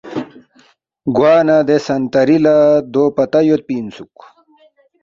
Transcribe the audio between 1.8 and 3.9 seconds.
سنتری لہ دو پتہ یودپی